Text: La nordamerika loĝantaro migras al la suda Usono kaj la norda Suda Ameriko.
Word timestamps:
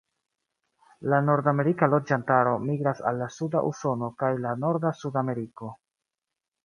La 1.13 1.17
nordamerika 1.25 1.89
loĝantaro 1.95 2.55
migras 2.69 3.03
al 3.11 3.21
la 3.25 3.29
suda 3.37 3.61
Usono 3.73 4.09
kaj 4.23 4.33
la 4.47 4.55
norda 4.65 4.95
Suda 5.03 5.23
Ameriko. 5.27 5.71